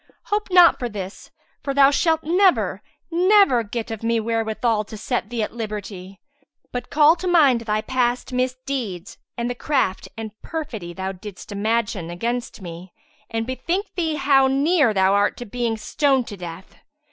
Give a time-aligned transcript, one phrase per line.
[0.33, 1.29] Hope not for this,
[1.61, 6.19] for thou shalt never, never get of me wherewithal to set thee at liberty;
[6.71, 12.09] but call to mind thy past misdeeds and the craft and perfidy thou didst imagine
[12.09, 12.91] against me
[13.29, 16.77] and bethink thee how near thou art to being stoned to death.